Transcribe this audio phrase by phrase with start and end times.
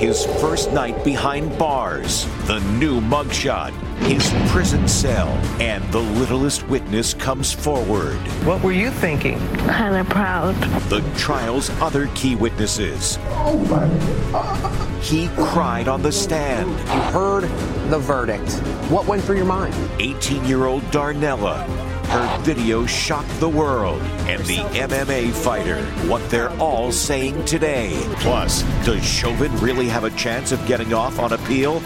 [0.00, 5.28] his first night behind bars, the new mugshot, his prison cell,
[5.60, 8.16] and the littlest witness comes forward.
[8.46, 9.38] What were you thinking?
[9.58, 10.54] Kind of proud.
[10.88, 13.18] The trial's other key witnesses.
[13.32, 15.02] Oh my God.
[15.02, 16.70] He cried on the stand.
[16.70, 17.42] You heard
[17.90, 18.52] the verdict.
[18.90, 19.74] What went through your mind?
[19.98, 21.89] 18 year old Darnella.
[22.10, 25.80] Her video shocked the world and the MMA fighter.
[26.08, 27.92] What they're all saying today.
[28.16, 31.78] Plus, does Chauvin really have a chance of getting off on appeal?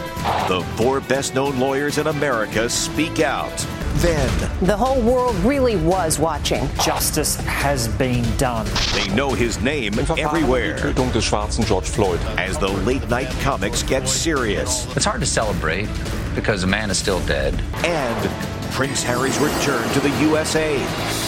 [0.49, 3.55] The four best known lawyers in America speak out.
[3.97, 6.67] Then, the whole world really was watching.
[6.83, 8.67] Justice has been done.
[8.95, 10.79] They know his name everywhere.
[10.79, 12.19] Tötung des schwarzen George Floyd.
[12.39, 14.87] As the late night comics get serious.
[14.97, 15.87] It's hard to celebrate
[16.35, 17.55] because a man is still dead.
[17.85, 20.77] And Prince Harry's return to the USA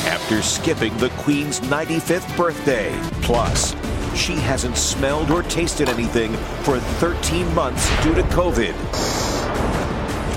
[0.08, 2.92] after skipping the Queen's 95th birthday.
[3.22, 3.70] Plus,
[4.16, 6.32] she hasn't smelled or tasted anything
[6.64, 8.74] for 13 months due to COVID.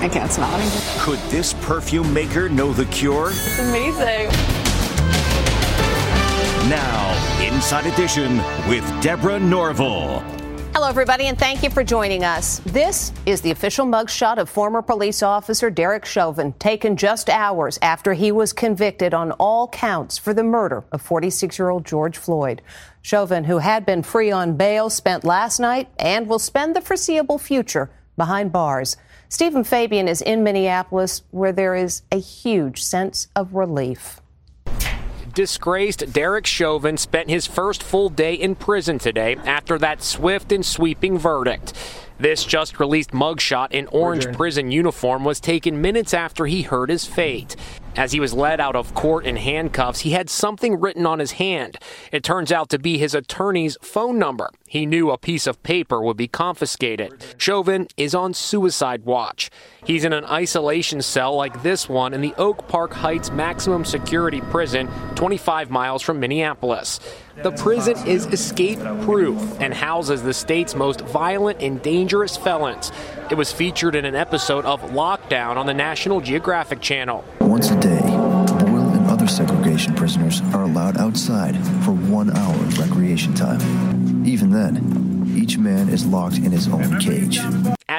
[0.03, 1.01] I can't smell anything.
[1.01, 3.29] Could this perfume maker know the cure?
[3.31, 4.29] It's amazing.
[6.69, 8.37] Now, Inside Edition
[8.69, 10.38] with Deborah Norville.
[10.71, 12.59] Hello, everybody, and thank you for joining us.
[12.59, 18.13] This is the official mugshot of former police officer Derek Chauvin, taken just hours after
[18.13, 22.61] he was convicted on all counts for the murder of 46 year old George Floyd.
[23.01, 27.39] Chauvin, who had been free on bail, spent last night and will spend the foreseeable
[27.39, 28.95] future behind bars.
[29.27, 34.18] Stephen Fabian is in Minneapolis, where there is a huge sense of relief
[35.33, 40.65] disgraced Derek Chauvin spent his first full day in prison today after that swift and
[40.65, 41.73] sweeping verdict.
[42.19, 47.05] This just released mugshot in orange prison uniform was taken minutes after he heard his
[47.05, 47.55] fate.
[47.95, 51.33] As he was led out of court in handcuffs, he had something written on his
[51.33, 51.77] hand.
[52.11, 54.49] It turns out to be his attorney's phone number.
[54.67, 57.25] He knew a piece of paper would be confiscated.
[57.37, 59.49] Chauvin is on suicide watch.
[59.83, 64.41] He's in an isolation cell like this one in the Oak Park Heights maximum security
[64.41, 66.99] prison, 25 miles from Minneapolis.
[67.41, 72.91] The prison is escape proof and houses the state's most violent and dangerous felons.
[73.31, 77.23] It was featured in an episode of Lockdown on the National Geographic Channel.
[77.39, 81.55] Once a day, Boyle and other segregation prisoners are allowed outside
[81.85, 83.61] for one hour of recreation time.
[84.25, 87.39] Even then, each man is locked in his own cage.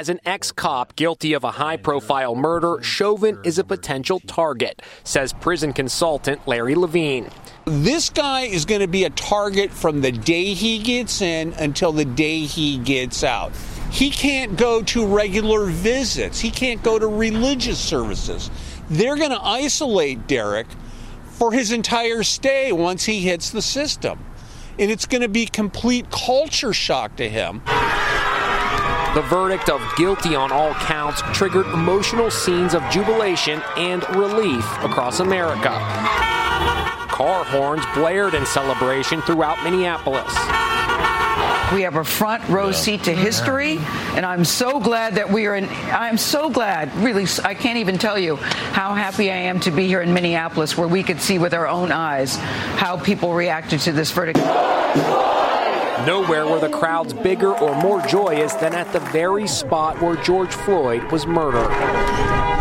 [0.00, 4.80] As an ex cop guilty of a high profile murder, Chauvin is a potential target,
[5.04, 7.28] says prison consultant Larry Levine.
[7.66, 11.92] This guy is going to be a target from the day he gets in until
[11.92, 13.52] the day he gets out.
[13.90, 18.50] He can't go to regular visits, he can't go to religious services.
[18.88, 20.68] They're going to isolate Derek
[21.32, 24.24] for his entire stay once he hits the system.
[24.78, 27.60] And it's going to be complete culture shock to him.
[29.14, 35.18] The verdict of guilty on all counts triggered emotional scenes of jubilation and relief across
[35.18, 35.70] America.
[37.08, 40.32] Car horns blared in celebration throughout Minneapolis.
[41.74, 43.78] We have a front row seat to history,
[44.14, 45.68] and I'm so glad that we are in.
[45.90, 49.88] I'm so glad, really, I can't even tell you how happy I am to be
[49.88, 53.92] here in Minneapolis, where we could see with our own eyes how people reacted to
[53.92, 54.38] this verdict.
[56.06, 60.52] Nowhere were the crowds bigger or more joyous than at the very spot where George
[60.52, 61.70] Floyd was murdered.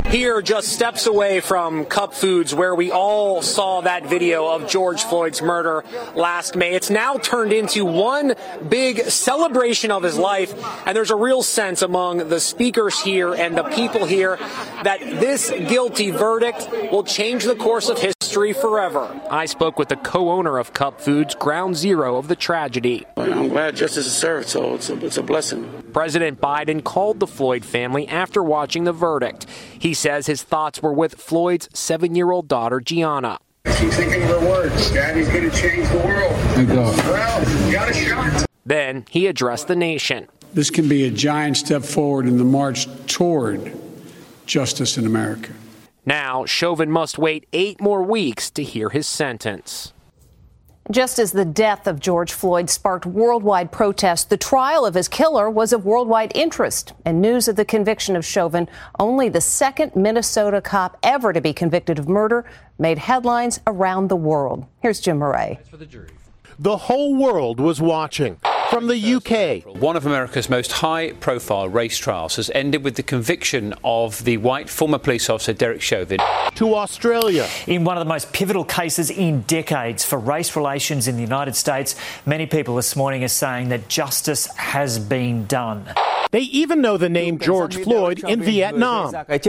[0.09, 5.03] Here, just steps away from Cup Foods, where we all saw that video of George
[5.03, 5.83] Floyd's murder
[6.15, 6.73] last May.
[6.73, 8.33] It's now turned into one
[8.67, 10.51] big celebration of his life,
[10.87, 14.37] and there's a real sense among the speakers here and the people here
[14.83, 19.21] that this guilty verdict will change the course of history forever.
[19.29, 23.05] I spoke with the co owner of Cup Foods, ground zero of the tragedy.
[23.33, 25.83] I'm glad justice is served, so it's a, it's a blessing.
[25.93, 29.45] President Biden called the Floyd family after watching the verdict.
[29.77, 33.39] He says his thoughts were with Floyd's seven year old daughter, Gianna.
[33.65, 34.91] Keep thinking of her words.
[34.91, 36.31] Daddy's going to change the world.
[36.67, 38.45] Well, you got a shot.
[38.65, 40.27] Then he addressed the nation.
[40.53, 43.71] This can be a giant step forward in the march toward
[44.45, 45.53] justice in America.
[46.05, 49.93] Now, Chauvin must wait eight more weeks to hear his sentence.
[50.91, 55.47] Just as the death of George Floyd sparked worldwide protests, the trial of his killer
[55.47, 56.93] was of worldwide interest.
[57.05, 61.53] And news of the conviction of Chauvin, only the second Minnesota cop ever to be
[61.53, 62.43] convicted of murder,
[62.79, 64.65] made headlines around the world.
[64.81, 65.59] Here's Jim Murray.
[66.57, 68.37] The whole world was watching.
[68.69, 69.65] From the UK.
[69.81, 74.37] One of America's most high profile race trials has ended with the conviction of the
[74.37, 76.19] white former police officer Derek Chauvin.
[76.53, 77.47] To Australia.
[77.65, 81.55] In one of the most pivotal cases in decades for race relations in the United
[81.55, 81.95] States,
[82.27, 85.91] many people this morning are saying that justice has been done.
[86.31, 89.15] They even know the name George Floyd in Vietnam.
[89.15, 89.41] And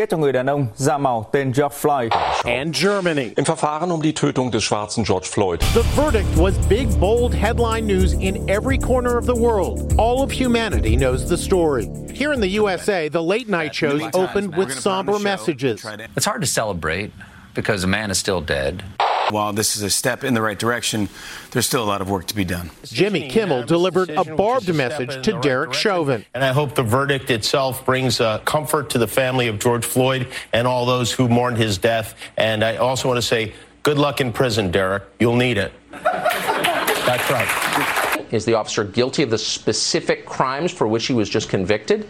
[2.74, 3.34] Germany.
[3.36, 5.60] Im Verfahren um die Tötung des schwarzen George Floyd.
[5.74, 9.94] The verdict was big, bold headline news in every corner of the world.
[9.98, 11.88] All of humanity knows the story.
[12.12, 15.84] Here in the USA, the late night shows opened with somber messages.
[16.16, 17.12] It's hard to celebrate
[17.54, 18.84] because a man is still dead.
[19.30, 21.08] While this is a step in the right direction,
[21.52, 22.70] there's still a lot of work to be done.
[22.84, 26.24] Jimmy Kimmel delivered a barbed message to Derek Chauvin.
[26.34, 30.26] And I hope the verdict itself brings uh, comfort to the family of George Floyd
[30.52, 32.16] and all those who mourned his death.
[32.36, 33.52] And I also want to say,
[33.84, 35.04] good luck in prison, Derek.
[35.20, 35.72] You'll need it.
[35.92, 38.06] That's right.
[38.30, 42.08] Is the officer guilty of the specific crimes for which he was just convicted?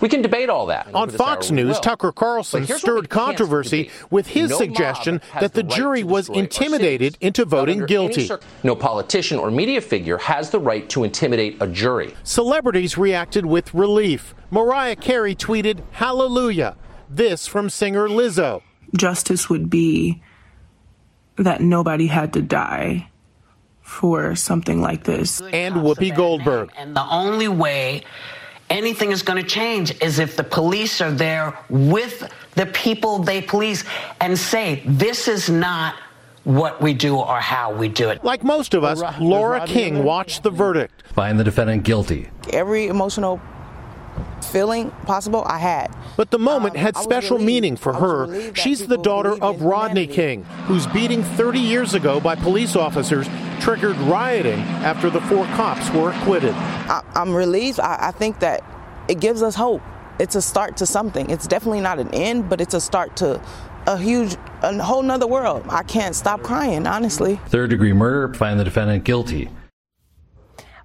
[0.00, 0.94] We can debate all that.
[0.94, 5.76] On Fox News, Tucker Carlson stirred controversy with his No suggestion that the the right
[5.76, 8.28] jury was intimidated into voting guilty.
[8.28, 12.14] cir- no politician or media figure has the right to intimidate a jury.
[12.22, 14.36] Celebrities reacted with relief.
[14.52, 16.76] Mariah Carey tweeted, Hallelujah.
[17.10, 18.62] This from singer Lizzo.
[18.96, 20.22] justice would be
[21.36, 23.10] that nobody had to die
[23.88, 25.40] for something like this.
[25.40, 26.70] And Whoopi Goldberg.
[26.76, 28.04] And the only way
[28.68, 33.40] anything is going to change is if the police are there with the people they
[33.40, 33.84] police
[34.20, 35.94] and say, this is not
[36.44, 38.22] what we do or how we do it.
[38.22, 41.02] Like most of us, Laura King watched the verdict.
[41.14, 42.28] Find the defendant guilty.
[42.52, 43.40] Every emotional
[44.42, 45.94] feeling possible I had.
[46.16, 47.46] But the moment um, had special relieved.
[47.46, 48.54] meaning for her.
[48.54, 53.28] She's the daughter of in Rodney King, whose beating 30 years ago by police officers
[53.60, 56.54] triggered rioting after the four cops were acquitted.
[56.54, 57.80] I, I'm relieved.
[57.80, 58.64] I, I think that
[59.08, 59.82] it gives us hope.
[60.18, 61.30] It's a start to something.
[61.30, 63.40] It's definitely not an end, but it's a start to
[63.86, 65.64] a huge, a whole nother world.
[65.68, 67.40] I can't stop crying, honestly.
[67.46, 69.48] Third degree murder, find the defendant guilty.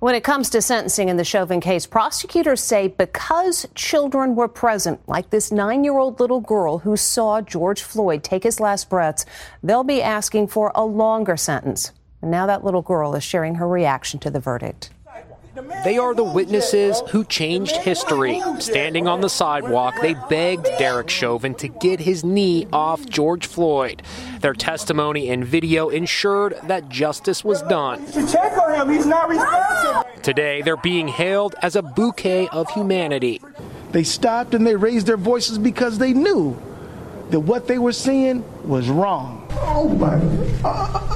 [0.03, 5.00] When it comes to sentencing in the Chauvin case, prosecutors say because children were present,
[5.07, 9.25] like this nine year old little girl who saw George Floyd take his last breaths,
[9.63, 11.94] they'll be asking for a longer sentence.
[12.21, 14.89] And now that little girl is sharing her reaction to the verdict.
[15.83, 18.41] They are the witnesses who changed history.
[18.59, 24.01] Standing on the sidewalk, they begged Derek Chauvin to get his knee off George Floyd.
[24.41, 28.03] Their testimony and video ensured that justice was done.
[28.27, 28.89] Check on him.
[28.89, 30.23] He's not responsive.
[30.23, 33.39] Today, they're being hailed as a bouquet of humanity.
[33.91, 36.59] They stopped and they raised their voices because they knew
[37.29, 39.47] that what they were seeing was wrong.
[39.51, 40.15] Oh my
[40.67, 41.12] uh, uh,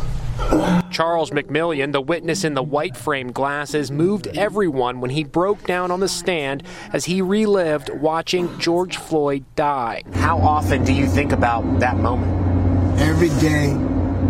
[0.89, 5.91] Charles McMillian, the witness in the white framed glasses, moved everyone when he broke down
[5.91, 6.63] on the stand
[6.93, 10.03] as he relived watching George Floyd die.
[10.13, 12.99] How often do you think about that moment?
[13.01, 13.73] Every day,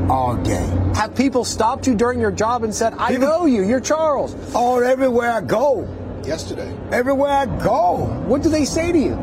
[0.09, 0.65] all day.
[0.95, 4.36] Have people stopped you during your job and said, I know you, you're Charles?
[4.55, 5.88] Oh, everywhere I go.
[6.25, 6.75] Yesterday.
[6.91, 8.05] Everywhere I go.
[8.25, 9.15] What do they say to you?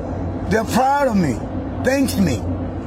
[0.48, 1.34] They're proud of me.
[1.84, 2.40] Thanks me.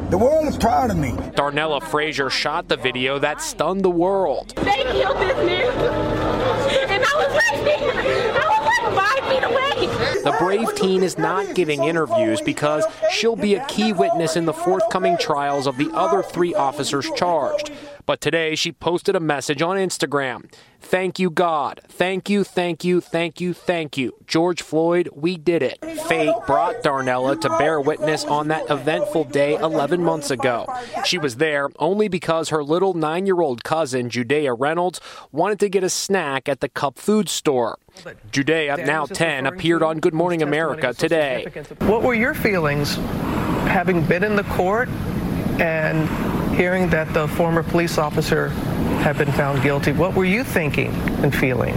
[0.09, 1.11] The world is proud of me.
[1.11, 4.53] Darnella Frazier shot the video that stunned the world.
[4.55, 5.67] They killed this man.
[6.89, 7.91] And I was right there.
[8.33, 10.23] I was like five feet away.
[10.23, 14.53] The brave teen is not giving interviews because she'll be a key witness in the
[14.53, 17.71] forthcoming trials of the other three officers charged.
[18.07, 20.49] But today she posted a message on Instagram.
[20.79, 21.81] Thank you, God.
[21.89, 24.13] Thank you, thank you, thank you, thank you.
[24.25, 25.77] George Floyd, we did it.
[26.07, 30.65] Fate brought Darnella to bear witness on that eventful day 11 months ago.
[31.03, 35.01] She was there only because her little nine year old cousin, Judeah Reynolds,
[35.33, 37.77] wanted to get a snack at the Cup Food store.
[38.31, 41.45] Judeah, now 10, appeared on Good Morning America today.
[41.79, 42.95] What were your feelings
[43.65, 44.87] having been in the court
[45.59, 46.07] and
[46.57, 48.49] hearing that the former police officer
[48.99, 49.91] had been found guilty?
[49.91, 50.91] What were you thinking
[51.23, 51.75] and feeling?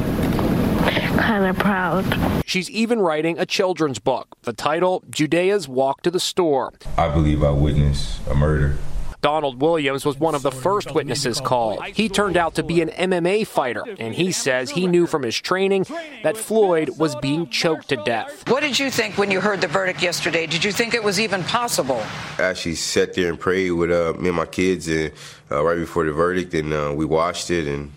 [1.18, 2.42] Kind of proud.
[2.46, 4.38] She's even writing a children's book.
[4.42, 6.72] The title, Judeah's Walk to the Store.
[6.96, 8.78] I believe I witnessed a murder.
[9.20, 11.82] Donald Williams was one of the first witnesses called.
[11.84, 15.36] He turned out to be an MMA fighter, and he says he knew from his
[15.36, 15.86] training
[16.22, 18.48] that Floyd was being choked to death.
[18.48, 20.46] What did you think when you heard the verdict yesterday?
[20.46, 22.02] Did you think it was even possible?
[22.38, 25.12] I actually sat there and prayed with uh, me and my kids and,
[25.50, 27.92] uh, right before the verdict, and uh, we watched it and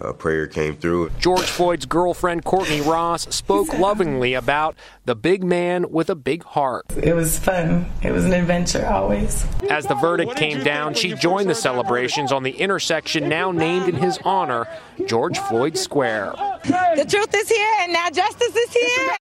[0.00, 1.10] uh, prayer came through.
[1.18, 6.86] George Floyd's girlfriend, Courtney Ross, spoke lovingly about the big man with a big heart.
[6.96, 7.86] It was fun.
[8.02, 9.44] It was an adventure always.
[9.70, 13.96] As the verdict came down, she joined the celebrations on the intersection now named in
[13.96, 14.66] his honor,
[15.06, 16.34] George Floyd Square.
[16.64, 19.17] The truth is here, and now justice is here.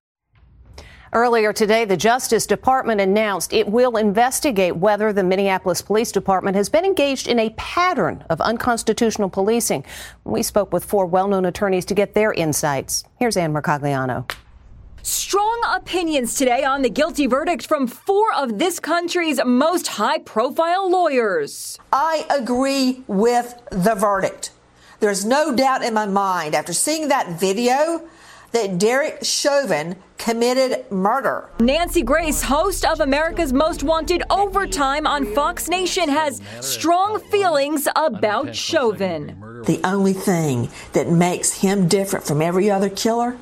[1.13, 6.67] Earlier today, the Justice Department announced it will investigate whether the Minneapolis Police Department has
[6.67, 9.85] been engaged in a pattern of unconstitutional policing.
[10.25, 13.05] We spoke with four well known attorneys to get their insights.
[13.19, 14.29] Here's Ann Mercogliano.
[15.01, 20.89] Strong opinions today on the guilty verdict from four of this country's most high profile
[20.89, 21.79] lawyers.
[21.93, 24.51] I agree with the verdict.
[24.99, 28.09] There's no doubt in my mind after seeing that video
[28.51, 31.49] that Derek Chauvin committed murder.
[31.59, 38.55] Nancy Grace, host of America's Most Wanted Overtime on Fox Nation, has strong feelings about
[38.55, 39.63] Chauvin.
[39.65, 43.37] The only thing that makes him different from every other killer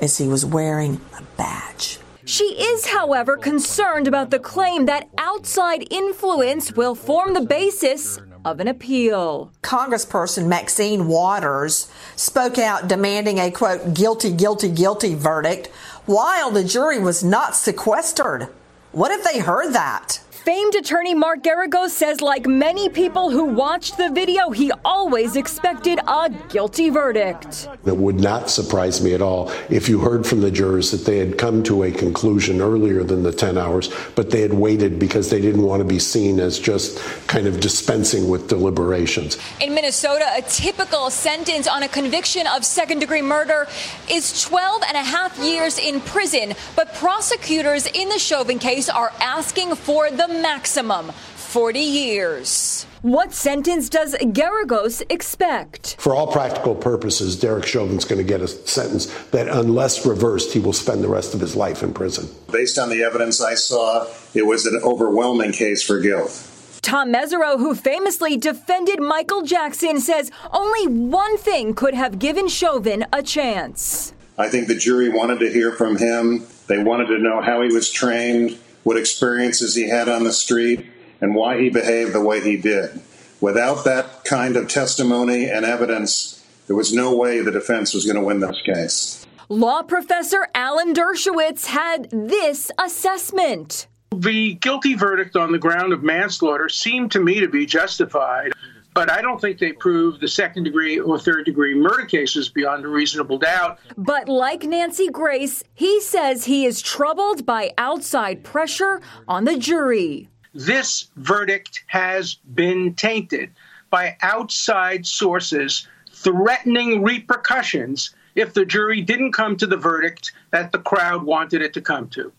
[0.00, 1.98] is he was wearing a badge.
[2.24, 8.60] She is, however, concerned about the claim that outside influence will form the basis of
[8.60, 9.50] an appeal.
[9.62, 15.68] Congressperson Maxine Waters spoke out demanding a quote, guilty, guilty, guilty verdict
[16.06, 18.48] while the jury was not sequestered.
[18.90, 20.20] What if they heard that?
[20.44, 26.00] Famed attorney Mark Geragos says, like many people who watched the video, he always expected
[26.08, 27.68] a guilty verdict.
[27.86, 31.18] It would not surprise me at all if you heard from the jurors that they
[31.18, 35.30] had come to a conclusion earlier than the 10 hours, but they had waited because
[35.30, 39.38] they didn't want to be seen as just kind of dispensing with deliberations.
[39.60, 43.68] In Minnesota, a typical sentence on a conviction of second degree murder
[44.10, 49.12] is 12 and a half years in prison, but prosecutors in the Chauvin case are
[49.20, 52.86] asking for the maximum 40 years.
[53.02, 55.96] What sentence does Geragos expect?
[55.98, 60.60] For all practical purposes, Derek Chauvin's going to get a sentence that, unless reversed, he
[60.60, 62.28] will spend the rest of his life in prison.
[62.50, 66.48] Based on the evidence I saw, it was an overwhelming case for guilt.
[66.80, 73.04] Tom Mesereau, who famously defended Michael Jackson, says only one thing could have given Chauvin
[73.12, 74.12] a chance.
[74.38, 76.46] I think the jury wanted to hear from him.
[76.66, 80.86] They wanted to know how he was trained, what experiences he had on the street,
[81.20, 83.00] and why he behaved the way he did.
[83.40, 88.16] Without that kind of testimony and evidence, there was no way the defense was going
[88.16, 89.26] to win this case.
[89.48, 93.86] Law professor Alan Dershowitz had this assessment.
[94.14, 98.52] The guilty verdict on the ground of manslaughter seemed to me to be justified,
[98.94, 102.84] but I don't think they prove the second degree or third degree murder cases beyond
[102.84, 103.78] a reasonable doubt.
[103.96, 110.28] But like Nancy Grace, he says he is troubled by outside pressure on the jury.
[110.54, 113.50] This verdict has been tainted
[113.90, 120.78] by outside sources threatening repercussions if the jury didn't come to the verdict that the
[120.78, 122.32] crowd wanted it to come to.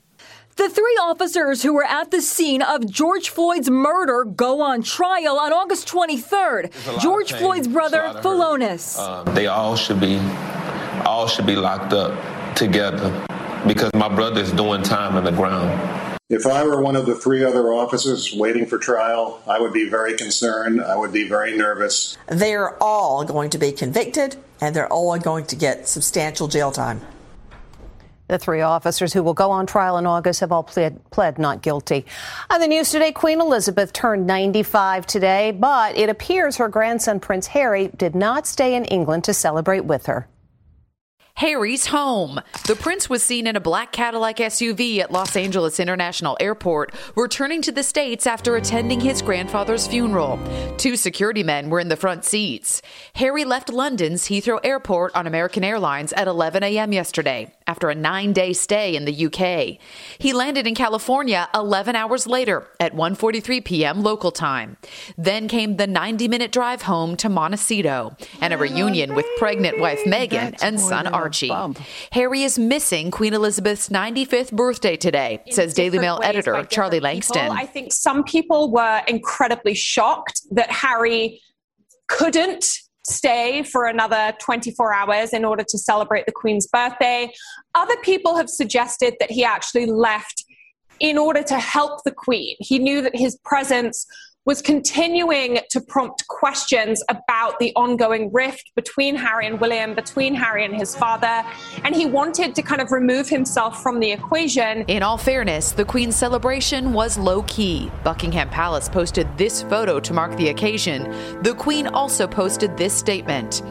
[0.56, 5.40] The three officers who were at the scene of George Floyd's murder go on trial
[5.40, 7.02] on August 23rd.
[7.02, 8.98] George Floyd's brother, Philonise.
[9.00, 10.20] Uh, they all should be,
[11.06, 12.14] all should be locked up
[12.56, 13.26] together
[13.68, 16.20] because my brother is doing time on the ground.
[16.30, 19.90] If I were one of the three other officers waiting for trial, I would be
[19.90, 20.82] very concerned.
[20.82, 22.18] I would be very nervous.
[22.28, 27.02] They're all going to be convicted and they're all going to get substantial jail time.
[28.28, 31.62] The three officers who will go on trial in August have all pled, pled not
[31.62, 32.06] guilty.
[32.50, 37.48] On the news today, Queen Elizabeth turned 95 today, but it appears her grandson Prince
[37.48, 40.28] Harry did not stay in England to celebrate with her.
[41.36, 42.40] Harry's home.
[42.68, 47.62] The prince was seen in a black Cadillac SUV at Los Angeles International Airport, returning
[47.64, 50.40] to the States after attending his grandfather's funeral.
[50.78, 52.84] Two security men were in the front seats.
[53.16, 56.94] Harry left London's Heathrow Airport on American Airlines at 11 a.m.
[56.94, 59.80] yesterday after a nine day stay in the UK.
[60.18, 64.02] He landed in California 11 hours later at 1.43 p.m.
[64.02, 64.78] local time.
[65.18, 70.00] Then came the 90 minute drive home to Montecito and a reunion with pregnant wife
[70.06, 71.52] Meghan and son Archie.
[72.12, 77.50] Harry is missing Queen Elizabeth's 95th birthday today, says Daily Mail editor Charlie Lankston.
[77.50, 81.42] I think some people were incredibly shocked that Harry
[82.08, 87.32] couldn't stay for another 24 hours in order to celebrate the Queen's birthday.
[87.76, 90.46] Other people have suggested that he actually left
[91.00, 92.56] in order to help the Queen.
[92.60, 94.06] He knew that his presence
[94.46, 100.66] was continuing to prompt questions about the ongoing rift between Harry and William, between Harry
[100.66, 101.44] and his father,
[101.84, 104.84] and he wanted to kind of remove himself from the equation.
[104.88, 107.90] In all fairness, the Queen's celebration was low key.
[108.04, 111.04] Buckingham Palace posted this photo to mark the occasion.
[111.42, 113.62] The Queen also posted this statement.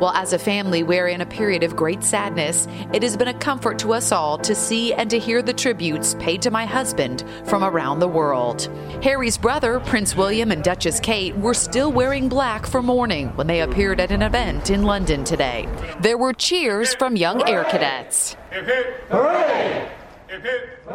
[0.00, 2.68] Well, as a family, we're in a period of great sadness.
[2.92, 6.14] It has been a comfort to us all to see and to hear the tributes
[6.20, 8.70] paid to my husband from around the world.
[9.02, 13.62] Harry's brother, Prince William, and Duchess Kate were still wearing black for mourning when they
[13.62, 15.68] appeared at an event in London today.
[16.00, 18.36] There were cheers from young air cadets.
[18.52, 19.90] Hooray!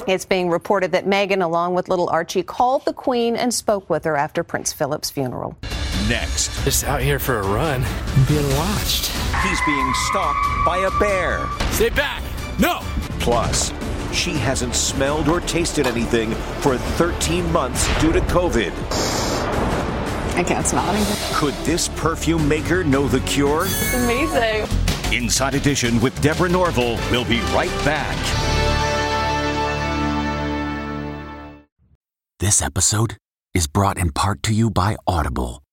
[0.08, 4.06] It's being reported that Meghan, along with little Archie, called the Queen and spoke with
[4.06, 5.58] her after Prince Philip's funeral.
[6.10, 6.64] Next.
[6.64, 9.12] Just out here for a run and being watched.
[9.42, 11.48] He's being stalked by a bear.
[11.72, 12.22] Stay back.
[12.60, 12.80] No.
[13.20, 13.74] Plus,
[14.12, 16.32] she hasn't smelled or tasted anything
[16.62, 18.72] for 13 months due to COVID.
[20.36, 21.36] I can't smell anything.
[21.36, 23.66] Could this perfume maker know the cure?
[23.66, 24.68] It's amazing.
[25.14, 26.98] Inside Edition with Deborah Norville.
[27.12, 28.18] We'll be right back.
[32.40, 33.16] This episode
[33.54, 35.63] is brought in part to you by Audible,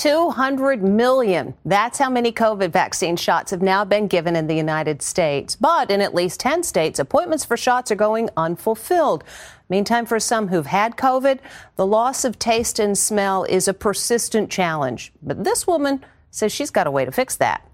[0.00, 1.52] 200 million.
[1.66, 5.56] That's how many COVID vaccine shots have now been given in the United States.
[5.56, 9.24] But in at least 10 states, appointments for shots are going unfulfilled.
[9.68, 11.40] Meantime, for some who've had COVID,
[11.76, 15.12] the loss of taste and smell is a persistent challenge.
[15.22, 17.68] But this woman says she's got a way to fix that.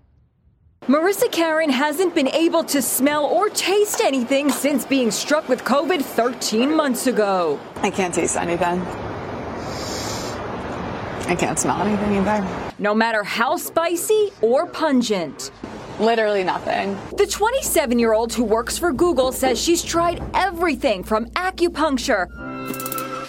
[0.88, 6.02] Marissa Karen hasn't been able to smell or taste anything since being struck with COVID
[6.02, 7.60] 13 months ago.
[7.76, 8.84] I can't taste anything.
[11.28, 12.72] I can't smell anything either.
[12.78, 15.50] No matter how spicy or pungent.
[15.98, 16.96] Literally nothing.
[17.16, 22.28] The 27 year old who works for Google says she's tried everything from acupuncture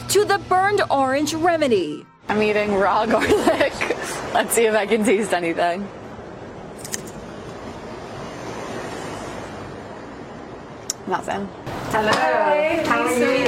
[0.10, 2.06] to the burned orange remedy.
[2.30, 3.74] I'm eating raw garlic.
[4.34, 5.88] Let's see if I can taste anything.
[11.08, 11.48] Nothing.
[12.00, 12.12] Hello.
[12.84, 13.48] How are you?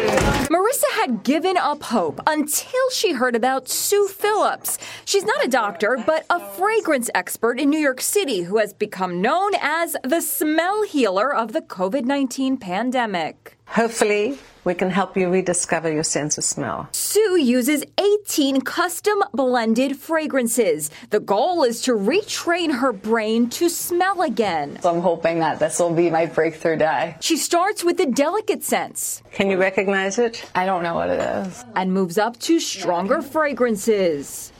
[0.50, 4.80] Marissa had given up hope until she heard about Sue Phillips.
[5.06, 9.22] She's not a doctor, but a fragrance expert in New York City who has become
[9.22, 13.59] known as the smell healer of the COVID 19 pandemic.
[13.70, 16.90] Hopefully, we can help you rediscover your sense of smell.
[16.92, 20.90] Sue uses 18 custom blended fragrances.
[21.12, 24.80] The goal is to retrain her brain to smell again.
[24.82, 27.16] So I'm hoping that this will be my breakthrough day.
[27.20, 29.22] She starts with the delicate scents.
[29.32, 30.44] Can you recognize it?
[30.56, 31.64] I don't know what it is.
[31.76, 34.52] And moves up to stronger fragrances.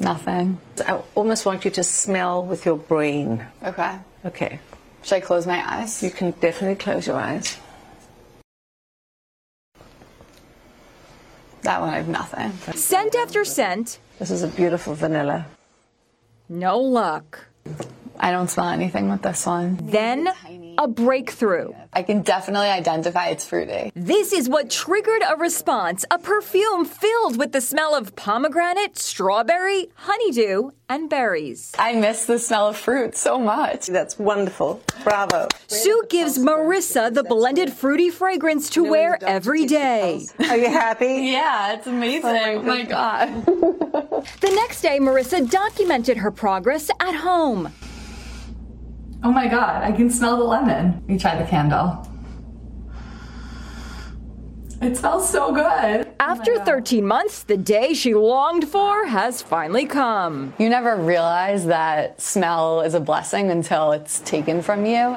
[0.00, 0.58] Nothing.
[0.86, 3.46] I almost want you to smell with your brain.
[3.62, 3.96] Okay.
[4.26, 4.58] Okay.
[5.02, 6.02] Should I close my eyes?
[6.02, 7.58] You can definitely close your eyes.
[11.64, 12.52] That one I have nothing.
[12.74, 13.98] Scent after scent.
[14.18, 15.46] This is a beautiful vanilla.
[16.48, 17.46] No luck.
[18.20, 19.78] I don't smell anything with this one.
[19.80, 20.28] Then
[20.78, 21.72] a breakthrough.
[21.92, 23.92] I can definitely identify it's fruity.
[23.94, 29.88] This is what triggered a response a perfume filled with the smell of pomegranate, strawberry,
[29.94, 31.72] honeydew, and berries.
[31.78, 33.86] I miss the smell of fruit so much.
[33.86, 34.82] That's wonderful.
[35.02, 35.48] Bravo.
[35.66, 40.26] Sue gives Marissa the blended fruity fragrance to wear every day.
[40.48, 41.06] Are you happy?
[41.32, 42.24] yeah, it's amazing.
[42.24, 43.46] Oh my, oh God.
[44.40, 47.72] the next day, Marissa documented her progress at home.
[49.24, 50.92] Oh my god, I can smell the lemon.
[50.92, 52.06] Let me try the candle.
[54.82, 56.12] It smells so good.
[56.20, 60.52] After 13 months, the day she longed for has finally come.
[60.58, 65.16] You never realize that smell is a blessing until it's taken from you.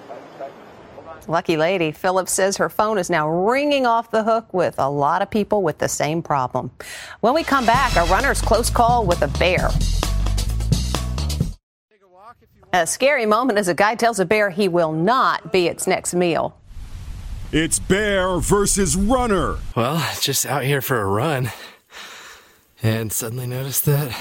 [1.28, 1.92] Lucky lady.
[1.92, 5.64] Phillips says her phone is now ringing off the hook with a lot of people
[5.64, 6.72] with the same problem.
[7.20, 9.70] When we come back, a runner's close call with a bear.
[12.74, 16.14] A scary moment as a guy tells a bear he will not be its next
[16.14, 16.58] meal.
[17.54, 19.56] It's bear versus runner.
[19.74, 21.52] Well, just out here for a run
[22.84, 24.14] and suddenly noticed that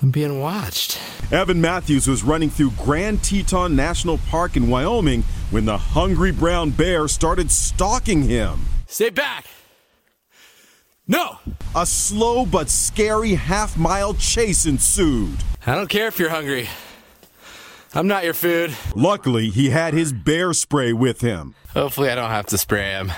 [0.00, 1.00] I'm being watched.
[1.32, 6.70] Evan Matthews was running through Grand Teton National Park in Wyoming when the hungry brown
[6.70, 8.60] bear started stalking him.
[8.86, 9.46] Stay back.
[11.08, 11.38] No!
[11.74, 15.38] A slow but scary half mile chase ensued.
[15.66, 16.68] I don't care if you're hungry.
[17.96, 18.74] I'm not your food.
[18.96, 21.54] Luckily, he had his bear spray with him.
[21.74, 23.12] Hopefully, I don't have to spray him.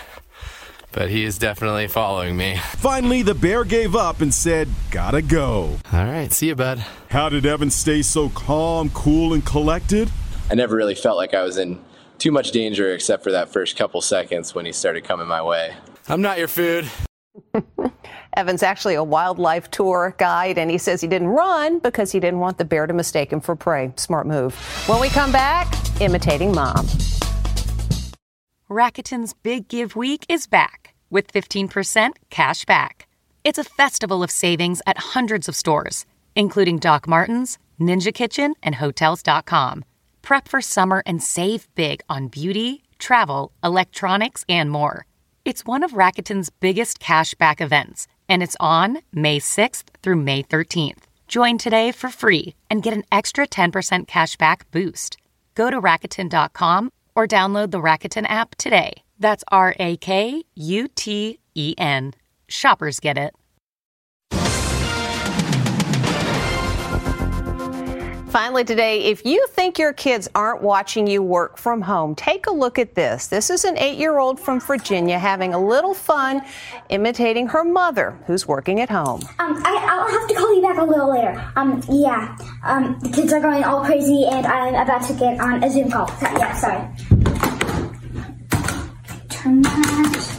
[0.93, 2.59] But he is definitely following me.
[2.77, 5.79] Finally, the bear gave up and said, Gotta go.
[5.93, 6.85] All right, see you, bud.
[7.09, 10.11] How did Evan stay so calm, cool, and collected?
[10.51, 11.83] I never really felt like I was in
[12.19, 15.75] too much danger except for that first couple seconds when he started coming my way.
[16.07, 16.89] I'm not your food.
[18.37, 22.41] Evan's actually a wildlife tour guide, and he says he didn't run because he didn't
[22.41, 23.93] want the bear to mistake him for prey.
[23.97, 24.55] Smart move.
[24.87, 25.67] When we come back,
[26.01, 26.87] imitating mom.
[28.69, 33.07] Rakuten's Big Give Week is back with 15% cash back.
[33.45, 38.75] It's a festival of savings at hundreds of stores, including Doc Martens, Ninja Kitchen, and
[38.75, 39.85] Hotels.com.
[40.21, 45.07] Prep for summer and save big on beauty, travel, electronics, and more.
[45.45, 51.03] It's one of Rakuten's biggest cashback events, and it's on May 6th through May 13th.
[51.29, 55.17] Join today for free and get an extra 10% cashback boost.
[55.55, 59.03] Go to Rakuten.com or download the Rakuten app today.
[59.19, 62.13] That's R A K U T E N.
[62.49, 63.35] Shoppers get it.
[68.37, 72.51] Finally, today, if you think your kids aren't watching you work from home, take a
[72.51, 73.29] look at this.
[73.29, 76.43] This is an eight year old from Virginia having a little fun
[76.91, 79.23] imitating her mother, who's working at home.
[79.39, 81.51] Um, I, I'll have to call you back a little later.
[81.57, 82.37] Um, yeah.
[82.63, 85.91] Um, the kids are going all crazy, and I'm about to get on a Zoom
[85.91, 86.11] call.
[86.21, 86.87] Yeah, sorry.
[89.31, 90.33] Turn that.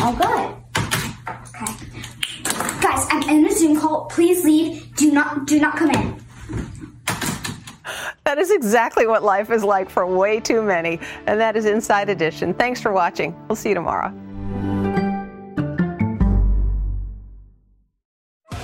[0.00, 0.56] All good.
[1.28, 2.80] Okay.
[2.82, 4.06] Guys, I'm in a Zoom call.
[4.06, 4.96] Please leave.
[4.96, 6.20] Do not, do not come in.
[8.30, 11.00] That is exactly what life is like for way too many.
[11.26, 12.54] And that is Inside Edition.
[12.54, 13.34] Thanks for watching.
[13.48, 14.14] We'll see you tomorrow.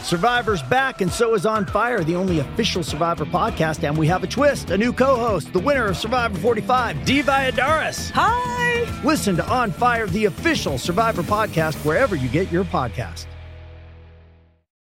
[0.04, 3.82] Survivor's back, and so is On Fire, the only official Survivor podcast.
[3.82, 7.22] And we have a twist a new co host, the winner of Survivor 45, Dee
[7.22, 8.12] Valladares.
[8.12, 9.02] Hi!
[9.02, 13.26] Listen to On Fire, the official Survivor podcast, wherever you get your podcast.